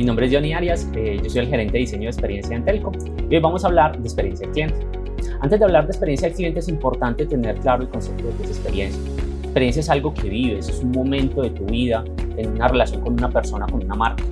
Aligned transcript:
Mi 0.00 0.06
nombre 0.06 0.24
es 0.24 0.32
Johnny 0.32 0.54
Arias, 0.54 0.88
eh, 0.94 1.20
yo 1.22 1.28
soy 1.28 1.40
el 1.42 1.48
gerente 1.48 1.74
de 1.74 1.80
diseño 1.80 2.04
de 2.04 2.08
experiencia 2.08 2.56
en 2.56 2.64
Telco 2.64 2.90
y 3.28 3.34
hoy 3.34 3.40
vamos 3.42 3.64
a 3.64 3.66
hablar 3.66 3.98
de 3.98 4.02
experiencia 4.02 4.46
del 4.46 4.54
cliente. 4.54 4.86
Antes 5.42 5.58
de 5.58 5.64
hablar 5.66 5.84
de 5.84 5.90
experiencia 5.90 6.26
del 6.26 6.36
cliente 6.38 6.60
es 6.60 6.68
importante 6.68 7.26
tener 7.26 7.56
claro 7.56 7.82
el 7.82 7.90
concepto 7.90 8.28
de 8.28 8.32
qué 8.32 8.44
es 8.44 8.48
experiencia. 8.48 9.12
Experiencia 9.42 9.80
es 9.80 9.90
algo 9.90 10.14
que 10.14 10.30
vives, 10.30 10.70
es 10.70 10.80
un 10.80 10.92
momento 10.92 11.42
de 11.42 11.50
tu 11.50 11.66
vida 11.66 12.02
en 12.38 12.48
una 12.52 12.68
relación 12.68 13.02
con 13.02 13.12
una 13.12 13.28
persona, 13.28 13.66
con 13.66 13.84
una 13.84 13.94
marca. 13.94 14.24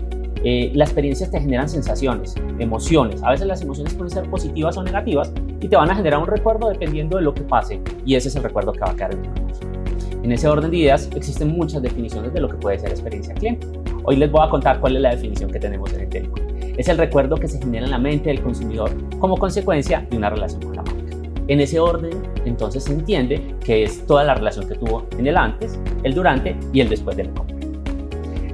Eh, 0.43 0.73
las 0.75 0.89
experiencias 0.89 1.31
te 1.31 1.39
generan 1.39 1.69
sensaciones, 1.69 2.35
emociones. 2.59 3.23
A 3.23 3.33
veces 3.33 3.47
las 3.47 3.61
emociones 3.61 3.93
pueden 3.93 4.11
ser 4.11 4.25
positivas 4.31 4.75
o 4.79 4.83
negativas 4.83 5.31
y 5.61 5.69
te 5.69 5.77
van 5.77 5.91
a 5.91 5.95
generar 5.95 6.19
un 6.19 6.29
recuerdo 6.29 6.71
dependiendo 6.71 7.19
de 7.19 7.25
lo 7.25 7.35
que 7.35 7.43
pase 7.43 7.79
y 8.07 8.15
ese 8.15 8.29
es 8.29 8.37
el 8.37 8.43
recuerdo 8.43 8.73
que 8.73 8.81
va 8.81 8.93
a 8.93 8.95
quedar 8.95 9.13
en 9.13 9.23
tu 9.23 9.49
en 10.23 10.33
ese 10.33 10.49
orden 10.49 10.71
de 10.71 10.77
ideas 10.77 11.09
existen 11.15 11.49
muchas 11.49 11.81
definiciones 11.81 12.33
de 12.33 12.41
lo 12.41 12.49
que 12.49 12.57
puede 12.57 12.79
ser 12.79 12.91
experiencia 12.91 13.35
cliente. 13.35 13.67
Hoy 14.11 14.17
les 14.17 14.33
voy 14.33 14.41
a 14.43 14.49
contar 14.49 14.81
cuál 14.81 14.97
es 14.97 15.03
la 15.03 15.11
definición 15.11 15.51
que 15.51 15.59
tenemos 15.59 15.93
en 15.93 16.01
el 16.01 16.09
técnico. 16.09 16.41
Es 16.79 16.89
el 16.89 16.97
recuerdo 16.97 17.37
que 17.37 17.47
se 17.47 17.59
genera 17.59 17.85
en 17.85 17.91
la 17.91 17.99
mente 17.99 18.31
del 18.31 18.41
consumidor 18.41 18.91
como 19.19 19.37
consecuencia 19.37 20.07
de 20.11 20.17
una 20.17 20.31
relación 20.31 20.63
con 20.63 20.77
la 20.77 20.83
marca. 20.83 21.15
En 21.47 21.61
ese 21.61 21.79
orden, 21.79 22.23
entonces 22.47 22.85
se 22.85 22.95
entiende 22.95 23.55
que 23.63 23.83
es 23.83 24.07
toda 24.07 24.25
la 24.25 24.35
relación 24.35 24.67
que 24.67 24.77
tuvo 24.77 25.05
en 25.19 25.27
el 25.27 25.37
antes, 25.37 25.79
el 26.05 26.15
durante 26.15 26.57
y 26.73 26.81
el 26.81 26.89
después 26.89 27.19
del 27.19 27.29
compra. 27.35 27.55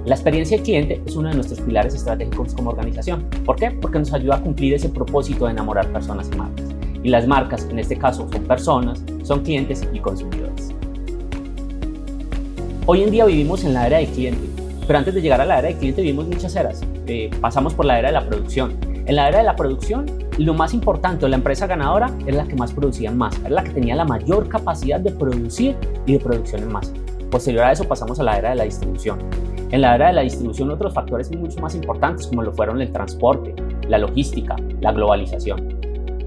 La 0.05 0.17
experiencia 0.17 0.57
del 0.57 0.65
cliente 0.65 1.01
es 1.07 1.15
uno 1.15 1.29
de 1.29 1.37
nuestros 1.37 1.61
pilares 1.61 1.95
estratégicos 1.95 2.53
como 2.53 2.71
organización. 2.71 3.25
¿Por 3.47 3.55
qué? 3.55 3.71
Porque 3.71 4.01
nos 4.01 4.13
ayuda 4.13 4.35
a 4.35 4.41
cumplir 4.41 4.75
ese 4.75 4.89
propósito 4.89 5.45
de 5.45 5.53
enamorar 5.53 5.87
personas 5.93 6.29
y 6.35 6.37
marcas. 6.37 6.67
Y 7.05 7.11
las 7.11 7.29
marcas, 7.29 7.69
en 7.71 7.79
este 7.79 7.97
caso, 7.97 8.29
son 8.29 8.43
personas, 8.43 9.05
son 9.23 9.45
clientes 9.45 9.87
y 9.93 10.01
consumidores. 10.01 10.75
Hoy 12.87 13.05
en 13.05 13.13
día 13.13 13.25
vivimos 13.25 13.63
en 13.63 13.75
la 13.75 13.87
era 13.87 13.99
del 13.99 14.09
cliente, 14.09 14.64
pero 14.87 14.99
antes 14.99 15.15
de 15.15 15.23
llegar 15.23 15.41
a 15.41 15.45
la 15.45 15.59
era 15.59 15.69
del 15.69 15.77
cliente 15.77 16.03
vivimos 16.03 16.27
muchas 16.27 16.55
eras. 16.57 16.83
Eh, 17.07 17.31
pasamos 17.41 17.75
por 17.75 17.87
la 17.87 17.99
era 17.99 18.09
de 18.09 18.15
la 18.15 18.27
producción. 18.27 18.77
En 19.07 19.17
la 19.17 19.29
era 19.29 19.39
de 19.39 19.45
la 19.45 19.57
producción, 19.57 20.07
lo 20.39 20.55
más 20.55 20.73
importante, 20.73 21.29
la 21.29 21.37
empresa 21.37 21.67
ganadora 21.67 22.11
es 22.27 22.35
la 22.35 22.45
que 22.45 22.55
más 22.57 22.73
producía 22.73 23.11
en 23.11 23.19
masa, 23.19 23.41
es 23.45 23.51
la 23.51 23.63
que 23.63 23.71
tenía 23.71 23.95
la 23.95 24.05
mayor 24.05 24.49
capacidad 24.49 24.99
de 24.99 25.11
producir 25.11 25.77
y 26.07 26.15
de 26.15 26.19
producción 26.19 26.63
en 26.63 26.73
masa. 26.73 26.93
Posterior 27.31 27.65
a 27.65 27.73
eso 27.73 27.85
pasamos 27.85 28.19
a 28.21 28.23
la 28.23 28.39
era 28.39 28.51
de 28.51 28.57
la 28.57 28.65
distribución. 28.65 29.19
En 29.71 29.81
la 29.81 29.95
era 29.95 30.07
de 30.09 30.13
la 30.13 30.23
distribución 30.23 30.71
otros 30.71 30.95
factores 30.95 31.31
mucho 31.37 31.61
más 31.61 31.75
importantes 31.75 32.27
como 32.29 32.43
lo 32.43 32.53
fueron 32.53 32.81
el 32.81 32.93
transporte, 32.93 33.55
la 33.89 33.99
logística, 33.99 34.57
la 34.81 34.93
globalización. 34.93 35.75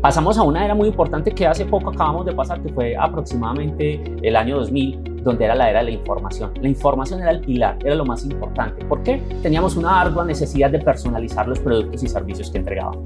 Pasamos 0.01 0.37
a 0.37 0.43
una 0.43 0.63
era 0.63 0.75
muy 0.75 0.89
importante 0.89 1.31
que 1.31 1.47
hace 1.47 1.65
poco 1.65 1.89
acabamos 1.89 2.25
de 2.25 2.33
pasar, 2.33 2.61
que 2.61 2.69
fue 2.69 2.95
aproximadamente 2.95 4.15
el 4.21 4.35
año 4.35 4.57
2000, 4.57 5.06
donde 5.27 5.45
era 5.45 5.55
la 5.55 5.69
era 5.69 5.79
de 5.79 5.85
la 5.85 5.91
información. 5.91 6.51
La 6.61 6.69
información 6.69 7.21
era 7.21 7.31
el 7.31 7.41
pilar, 7.41 7.77
era 7.83 7.95
lo 7.95 8.05
más 8.05 8.23
importante. 8.25 8.83
¿Por 8.85 9.03
qué? 9.03 9.21
Teníamos 9.43 9.75
una 9.75 10.01
ardua 10.01 10.25
necesidad 10.25 10.71
de 10.71 10.79
personalizar 10.79 11.47
los 11.47 11.59
productos 11.59 12.01
y 12.01 12.07
servicios 12.07 12.49
que 12.49 12.57
entregábamos. 12.57 13.03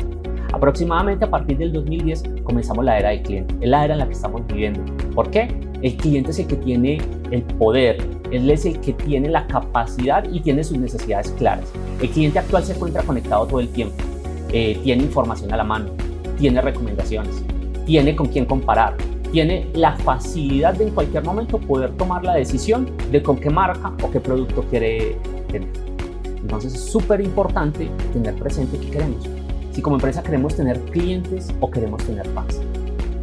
Aproximadamente 0.54 1.26
a 1.26 1.30
partir 1.30 1.58
del 1.58 1.74
2010 1.74 2.24
comenzamos 2.44 2.84
la 2.86 3.00
era 3.00 3.10
del 3.10 3.24
cliente, 3.24 3.56
es 3.62 3.70
la 3.70 3.86
era 3.86 3.94
en 3.94 4.00
la 4.00 4.06
que 4.06 4.14
estamos 4.14 4.46
viviendo. 4.48 4.82
¿Por 5.16 5.32
qué? 5.32 5.48
El 5.82 5.96
cliente 5.96 6.32
es 6.32 6.40
el 6.40 6.48
que 6.48 6.58
tiene 6.58 7.02
el 7.32 7.42
poder, 7.42 7.98
él 8.32 8.50
es 8.52 8.66
el 8.66 8.80
que 8.80 8.94
tiene 8.94 9.30
la 9.30 9.48
capacidad 9.48 10.24
y 10.30 10.42
tiene 10.42 10.64
sus 10.64 10.78
necesidades 10.78 11.32
claras. 11.32 11.72
El 12.02 12.10
cliente 12.10 12.38
actual 12.38 12.64
se 12.64 12.74
encuentra 12.74 13.02
conectado 13.02 13.48
todo 13.48 13.62
el 13.62 13.70
tiempo, 13.70 13.96
eh, 14.52 14.78
tiene 14.84 15.04
información 15.04 15.52
a 15.54 15.58
la 15.58 15.64
mano, 15.64 15.90
tiene 16.38 16.62
recomendaciones, 16.62 17.44
tiene 17.86 18.16
con 18.16 18.28
quién 18.28 18.46
comparar, 18.46 18.96
tiene 19.32 19.68
la 19.74 19.96
facilidad 19.98 20.74
de 20.76 20.86
en 20.86 20.94
cualquier 20.94 21.24
momento 21.24 21.58
poder 21.58 21.92
tomar 21.92 22.24
la 22.24 22.36
decisión 22.36 22.92
de 23.12 23.24
con 23.24 23.38
qué 23.38 23.50
marca 23.50 23.94
o 24.04 24.12
qué 24.12 24.20
producto 24.20 24.64
quiere 24.70 25.16
tener. 25.50 25.70
Entonces 26.26 26.74
es 26.74 26.82
súper 26.82 27.22
importante 27.22 27.90
tener 28.12 28.36
presente 28.36 28.78
qué 28.78 28.90
queremos. 28.90 29.28
Si 29.72 29.82
como 29.82 29.96
empresa 29.96 30.22
queremos 30.22 30.56
tener 30.56 30.80
clientes 30.92 31.48
o 31.62 31.72
queremos 31.72 32.04
tener 32.04 32.28
fans. 32.30 32.59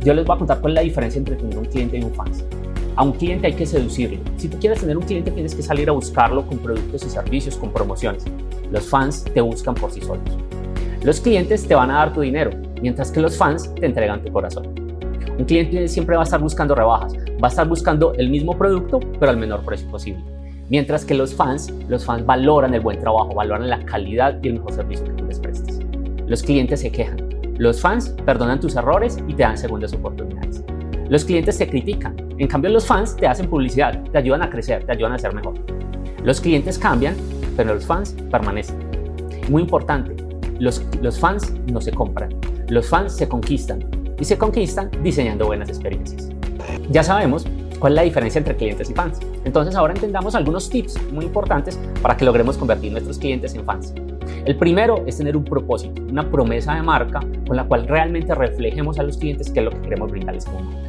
Yo 0.03 0.15
les 0.15 0.25
voy 0.25 0.37
a 0.37 0.39
contar 0.39 0.61
cuál 0.61 0.73
es 0.73 0.75
la 0.77 0.83
diferencia 0.83 1.19
entre 1.19 1.37
tener 1.37 1.59
un 1.59 1.67
cliente 1.67 1.99
y 1.99 2.05
un 2.05 2.15
fans. 2.15 2.45
A 2.97 3.05
un 3.05 3.13
cliente 3.13 3.49
hay 3.49 3.53
que 3.53 3.67
seducirlo. 3.67 4.19
Si 4.39 4.49
tú 4.49 4.59
quieres 4.59 4.81
tener 4.81 4.97
un 4.97 5.05
cliente 5.05 5.31
tienes 5.31 5.55
que 5.55 5.63
salir 5.63 5.89
a 5.91 5.93
buscarlo 5.93 6.47
con 6.47 6.59
productos 6.59 7.05
y 7.05 7.11
servicios, 7.11 7.57
con 7.57 7.71
promociones. 7.71 8.25
Los 8.71 8.89
fans 8.89 9.25
te 9.25 9.41
buscan 9.41 9.75
por 9.75 9.91
sí 9.91 10.01
solos. 10.01 10.25
Los 11.03 11.21
clientes 11.21 11.67
te 11.67 11.75
van 11.75 11.91
a 11.91 11.99
dar 11.99 12.13
tu 12.13 12.23
dinero, 12.23 12.51
mientras 12.81 13.11
que 13.11 13.21
los 13.21 13.37
fans 13.37 13.73
te 13.75 13.87
entregan 13.87 14.23
tu 14.25 14.33
corazón. 14.33 14.78
Un 15.39 15.45
cliente 15.45 15.87
siempre 15.87 16.17
va 16.17 16.23
a 16.23 16.25
estar 16.25 16.41
buscando 16.41 16.75
rebajas, 16.75 17.15
va 17.15 17.47
a 17.47 17.49
estar 17.49 17.69
buscando 17.69 18.13
el 18.15 18.29
mismo 18.29 18.59
producto, 18.59 18.99
pero 19.21 19.31
al 19.31 19.37
menor 19.37 19.65
precio 19.65 19.89
posible. 19.89 20.21
Mientras 20.69 21.05
que 21.05 21.15
los 21.15 21.33
fans, 21.33 21.73
los 21.89 22.05
fans 22.05 22.27
valoran 22.27 22.75
el 22.75 22.81
buen 22.81 22.99
trabajo, 22.99 23.33
valoran 23.35 23.71
la 23.71 23.85
calidad 23.85 24.37
y 24.43 24.49
el 24.49 24.55
mejor 24.55 24.73
servicio 24.73 25.07
que 25.07 25.13
tú 25.13 25.25
les 25.27 25.39
prestes. 25.39 25.79
Los 26.27 26.43
clientes 26.43 26.81
se 26.81 26.91
quejan. 26.91 27.29
Los 27.57 27.81
fans 27.81 28.09
perdonan 28.27 28.59
tus 28.59 28.75
errores 28.75 29.19
y 29.29 29.35
te 29.35 29.45
dan 29.45 29.57
segundas 29.57 29.93
oportunidades. 29.93 30.65
Los 31.09 31.25
clientes 31.25 31.57
te 31.57 31.69
critican. 31.69 32.17
En 32.39 32.49
cambio, 32.49 32.71
los 32.71 32.85
fans 32.85 33.17
te 33.17 33.29
hacen 33.29 33.49
publicidad, 33.49 34.03
te 34.11 34.19
ayudan 34.19 34.43
a 34.43 34.51
crecer, 34.51 34.85
te 34.85 34.93
ayudan 34.93 35.13
a 35.13 35.19
ser 35.19 35.35
mejor. 35.35 35.55
Los 36.25 36.41
clientes 36.41 36.79
cambian, 36.79 37.15
pero 37.57 37.75
los 37.75 37.87
fans 37.87 38.17
permanecen. 38.29 38.77
Muy 39.49 39.63
importante, 39.63 40.17
los, 40.59 40.85
fans 41.19 41.55
no 41.71 41.81
se 41.81 41.93
compran, 41.93 42.31
los 42.69 42.89
fans 42.89 43.15
se 43.17 43.29
conquistan 43.29 43.98
y 44.19 44.25
se 44.25 44.39
conquistan 44.39 44.91
diseñando 45.03 45.47
buenas 45.47 45.69
experiencias. 45.69 46.29
Ya 46.91 47.03
sabemos 47.03 47.47
cuál 47.79 47.93
es 47.93 47.97
la 47.97 48.03
diferencia 48.03 48.39
entre 48.39 48.57
clientes 48.57 48.91
y 48.91 48.95
fans. 48.95 49.21
Entonces 49.45 49.75
ahora 49.75 49.95
entendamos 49.95 50.35
algunos 50.35 50.69
tips 50.69 51.01
muy 51.13 51.25
importantes 51.25 51.79
para 52.03 52.17
que 52.17 52.25
logremos 52.25 52.57
convertir 52.57 52.93
nuestros 52.93 53.19
clientes 53.19 53.55
en 53.55 53.65
fans. 53.65 53.95
El 54.45 54.57
primero 54.57 55.05
es 55.07 55.19
tener 55.19 55.37
un 55.37 55.45
propósito, 55.45 56.03
una 56.03 56.31
promesa 56.31 56.75
de 56.75 56.83
marca 56.83 57.21
con 57.47 57.57
la 57.57 57.65
cual 57.65 57.87
realmente 57.87 58.35
reflejemos 58.35 58.99
a 58.99 59.03
los 59.03 59.17
clientes 59.19 59.51
qué 59.51 59.61
es 59.61 59.65
lo 59.65 59.71
que 59.71 59.81
queremos 59.83 60.11
brindarles 60.11 60.45
como 60.45 60.61
marca. 60.61 60.89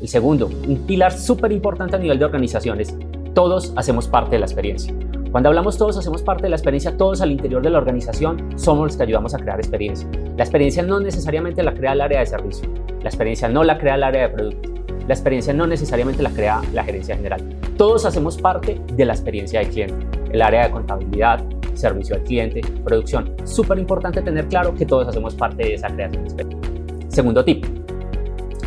El 0.00 0.08
segundo, 0.08 0.46
un 0.46 0.86
pilar 0.86 1.12
súper 1.12 1.52
importante 1.52 1.96
a 1.96 1.98
nivel 1.98 2.18
de 2.18 2.24
organizaciones, 2.24 2.94
todos 3.34 3.72
hacemos 3.76 4.08
parte 4.08 4.32
de 4.32 4.40
la 4.40 4.46
experiencia. 4.46 4.94
Cuando 5.36 5.50
hablamos 5.50 5.76
todos, 5.76 5.98
hacemos 5.98 6.22
parte 6.22 6.44
de 6.44 6.48
la 6.48 6.56
experiencia, 6.56 6.96
todos 6.96 7.20
al 7.20 7.30
interior 7.30 7.62
de 7.62 7.68
la 7.68 7.76
organización 7.76 8.58
somos 8.58 8.86
los 8.86 8.96
que 8.96 9.02
ayudamos 9.02 9.34
a 9.34 9.38
crear 9.38 9.58
experiencia. 9.58 10.08
La 10.34 10.44
experiencia 10.44 10.82
no 10.82 10.98
necesariamente 10.98 11.62
la 11.62 11.74
crea 11.74 11.92
el 11.92 12.00
área 12.00 12.20
de 12.20 12.24
servicio, 12.24 12.66
la 13.02 13.10
experiencia 13.10 13.46
no 13.46 13.62
la 13.62 13.76
crea 13.76 13.96
el 13.96 14.02
área 14.02 14.28
de 14.28 14.28
producto, 14.30 14.70
la 15.06 15.12
experiencia 15.12 15.52
no 15.52 15.66
necesariamente 15.66 16.22
la 16.22 16.30
crea 16.30 16.62
la 16.72 16.82
gerencia 16.84 17.16
general. 17.16 17.42
Todos 17.76 18.06
hacemos 18.06 18.38
parte 18.38 18.80
de 18.94 19.04
la 19.04 19.12
experiencia 19.12 19.60
del 19.60 19.68
cliente, 19.68 20.06
el 20.32 20.40
área 20.40 20.64
de 20.64 20.70
contabilidad, 20.70 21.44
servicio 21.74 22.16
al 22.16 22.22
cliente, 22.22 22.62
producción. 22.82 23.34
Súper 23.44 23.78
importante 23.78 24.22
tener 24.22 24.48
claro 24.48 24.74
que 24.74 24.86
todos 24.86 25.06
hacemos 25.06 25.34
parte 25.34 25.64
de 25.64 25.74
esa 25.74 25.88
creación 25.88 26.24
de 26.24 26.30
experiencia. 26.30 27.08
Segundo 27.08 27.44
tip, 27.44 27.66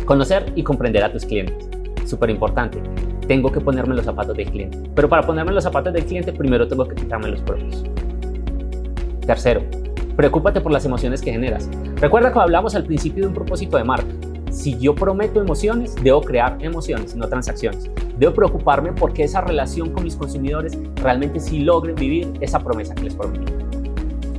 conocer 0.04 0.52
y 0.54 0.62
comprender 0.62 1.02
a 1.02 1.10
tus 1.10 1.24
clientes. 1.24 1.68
Súper 2.06 2.30
importante 2.30 2.80
tengo 3.30 3.52
que 3.52 3.60
ponerme 3.60 3.94
los 3.94 4.04
zapatos 4.04 4.36
del 4.36 4.50
cliente. 4.50 4.76
Pero 4.92 5.08
para 5.08 5.22
ponerme 5.24 5.52
los 5.52 5.62
zapatos 5.62 5.92
del 5.92 6.04
cliente, 6.04 6.32
primero 6.32 6.66
tengo 6.66 6.84
que 6.84 6.96
quitarme 6.96 7.28
los 7.28 7.40
propios. 7.42 7.84
Tercero, 9.24 9.62
preocúpate 10.16 10.60
por 10.60 10.72
las 10.72 10.84
emociones 10.84 11.22
que 11.22 11.30
generas. 11.30 11.70
Recuerda 12.00 12.32
que 12.32 12.40
hablamos 12.40 12.74
al 12.74 12.82
principio 12.82 13.22
de 13.22 13.28
un 13.28 13.34
propósito 13.34 13.76
de 13.76 13.84
marca. 13.84 14.12
Si 14.50 14.76
yo 14.80 14.96
prometo 14.96 15.40
emociones, 15.40 15.94
debo 16.02 16.22
crear 16.22 16.58
emociones, 16.60 17.14
no 17.14 17.28
transacciones. 17.28 17.88
Debo 18.18 18.34
preocuparme 18.34 18.94
porque 18.94 19.22
esa 19.22 19.42
relación 19.42 19.90
con 19.90 20.02
mis 20.02 20.16
consumidores 20.16 20.76
realmente 21.00 21.38
sí 21.38 21.60
logren 21.60 21.94
vivir 21.94 22.32
esa 22.40 22.58
promesa 22.58 22.96
que 22.96 23.04
les 23.04 23.14
prometí. 23.14 23.52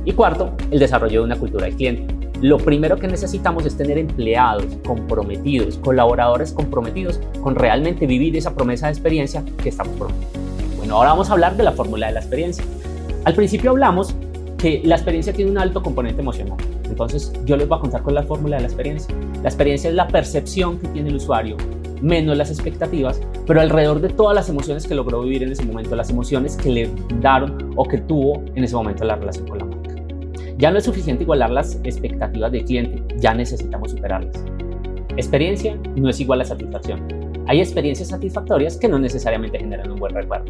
Y 0.04 0.12
cuarto, 0.12 0.52
el 0.70 0.78
desarrollo 0.78 1.20
de 1.20 1.24
una 1.24 1.38
cultura 1.38 1.64
del 1.64 1.76
cliente 1.76 2.21
lo 2.42 2.58
primero 2.58 2.96
que 2.96 3.06
necesitamos 3.06 3.64
es 3.64 3.76
tener 3.76 3.98
empleados 3.98 4.66
comprometidos, 4.84 5.78
colaboradores 5.78 6.52
comprometidos 6.52 7.20
con 7.40 7.54
realmente 7.54 8.04
vivir 8.04 8.36
esa 8.36 8.52
promesa 8.52 8.86
de 8.86 8.92
experiencia 8.92 9.44
que 9.62 9.68
estamos 9.68 9.96
prometiendo. 9.96 10.40
Bueno, 10.76 10.96
ahora 10.96 11.10
vamos 11.10 11.30
a 11.30 11.34
hablar 11.34 11.56
de 11.56 11.62
la 11.62 11.70
fórmula 11.70 12.08
de 12.08 12.14
la 12.14 12.20
experiencia. 12.20 12.64
Al 13.24 13.34
principio 13.34 13.70
hablamos 13.70 14.14
que 14.58 14.82
la 14.84 14.96
experiencia 14.96 15.32
tiene 15.32 15.52
un 15.52 15.58
alto 15.58 15.82
componente 15.82 16.20
emocional. 16.20 16.56
Entonces, 16.84 17.32
yo 17.44 17.56
les 17.56 17.68
voy 17.68 17.78
a 17.78 17.80
contar 17.80 18.02
con 18.02 18.14
la 18.14 18.24
fórmula 18.24 18.56
de 18.56 18.62
la 18.62 18.68
experiencia. 18.68 19.14
La 19.42 19.48
experiencia 19.48 19.88
es 19.88 19.94
la 19.94 20.08
percepción 20.08 20.78
que 20.78 20.88
tiene 20.88 21.10
el 21.10 21.16
usuario 21.16 21.56
menos 22.00 22.36
las 22.36 22.50
expectativas, 22.50 23.20
pero 23.46 23.60
alrededor 23.60 24.00
de 24.00 24.08
todas 24.08 24.34
las 24.34 24.48
emociones 24.48 24.86
que 24.88 24.94
logró 24.96 25.22
vivir 25.22 25.44
en 25.44 25.52
ese 25.52 25.64
momento, 25.64 25.94
las 25.94 26.10
emociones 26.10 26.56
que 26.56 26.68
le 26.68 26.90
daron 27.20 27.70
o 27.76 27.84
que 27.84 27.98
tuvo 27.98 28.42
en 28.56 28.64
ese 28.64 28.74
momento 28.74 29.04
la 29.04 29.14
relación 29.14 29.46
con 29.46 29.58
la. 29.58 29.81
Ya 30.58 30.70
no 30.70 30.78
es 30.78 30.84
suficiente 30.84 31.24
igualar 31.24 31.50
las 31.50 31.80
expectativas 31.84 32.52
del 32.52 32.64
cliente, 32.64 33.02
ya 33.18 33.34
necesitamos 33.34 33.90
superarlas. 33.90 34.44
Experiencia 35.16 35.78
no 35.96 36.08
es 36.08 36.20
igual 36.20 36.40
a 36.40 36.44
satisfacción. 36.44 37.00
Hay 37.46 37.60
experiencias 37.60 38.08
satisfactorias 38.08 38.76
que 38.76 38.88
no 38.88 38.98
necesariamente 38.98 39.58
generan 39.58 39.90
un 39.90 39.98
buen 39.98 40.14
recuerdo. 40.14 40.46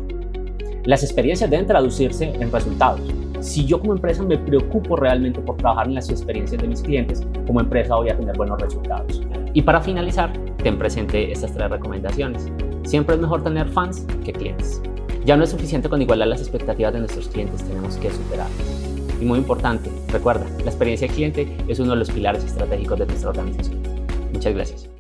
Las 0.85 1.03
experiencias 1.03 1.49
deben 1.49 1.67
traducirse 1.67 2.33
en 2.35 2.51
resultados. 2.51 3.01
Si 3.41 3.65
yo 3.65 3.81
como 3.81 3.93
empresa 3.93 4.23
me 4.23 4.39
preocupo 4.39 4.97
realmente 4.97 5.41
por 5.41 5.57
trabajar 5.57 5.87
en 5.87 5.95
las 5.95 6.11
experiencias 6.11 6.61
de 6.61 6.69
mis 6.69 6.83
clientes, 6.83 7.27
como 7.47 7.61
empresa 7.61 7.97
voy 7.97 8.11
a 8.11 8.17
tener 8.17 8.37
buenos 8.37 8.61
resultados. 8.61 9.23
Y 9.55 9.63
para 9.63 9.81
finalizar, 9.81 10.33
ten 10.63 10.79
presente 10.79 11.33
estas 11.33 11.53
tres 11.53 11.71
recomendaciones. 11.71 12.49
Siempre 12.85 13.15
es 13.15 13.21
mejor 13.21 13.43
tener 13.43 13.69
fans 13.69 14.07
que 14.25 14.33
clientes. 14.33 14.81
Ya 15.25 15.37
no 15.37 15.45
es 15.45 15.51
suficiente 15.51 15.89
con 15.89 16.03
igualar 16.03 16.29
las 16.29 16.41
expectativas 16.41 16.93
de 16.93 17.01
nuestros 17.01 17.29
clientes, 17.29 17.63
tenemos 17.65 17.97
que 17.97 18.11
superarlas. 18.11 18.83
Y 19.21 19.25
muy 19.25 19.39
importante, 19.39 19.82
recuerda, 20.13 20.47
la 20.59 20.71
experiencia 20.71 21.09
cliente 21.09 21.57
es 21.69 21.81
uno 21.81 21.93
de 21.93 21.99
los 21.99 22.11
pilares 22.11 22.45
estratégicos 22.45 22.99
de 22.99 23.07
nuestra 23.07 23.31
organización. 23.31 23.81
Muchas 24.33 24.55
gracias. 24.55 24.92